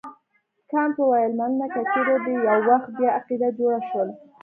[0.71, 4.09] کانت وویل مننه که چیرې دې یو وخت بیا عقیده جوړه شول.